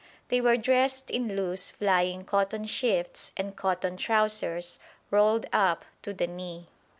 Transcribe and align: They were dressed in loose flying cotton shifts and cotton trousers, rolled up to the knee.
They 0.29 0.41
were 0.41 0.57
dressed 0.57 1.11
in 1.11 1.35
loose 1.35 1.69
flying 1.69 2.25
cotton 2.25 2.65
shifts 2.65 3.31
and 3.37 3.55
cotton 3.55 3.97
trousers, 3.97 4.79
rolled 5.11 5.45
up 5.53 5.85
to 6.01 6.11
the 6.11 6.25
knee. 6.25 6.69